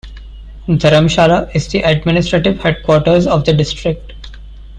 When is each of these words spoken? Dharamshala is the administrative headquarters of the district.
Dharamshala 0.67 1.53
is 1.55 1.67
the 1.67 1.83
administrative 1.83 2.57
headquarters 2.63 3.27
of 3.27 3.45
the 3.45 3.53
district. 3.53 4.13